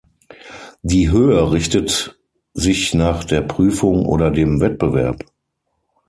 [0.81, 2.19] Die Höhe richtet
[2.55, 5.23] sich nach der Prüfung oder dem Wettbewerb.